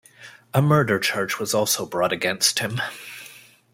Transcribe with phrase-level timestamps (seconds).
[0.51, 2.81] A murder charge was also brought against him.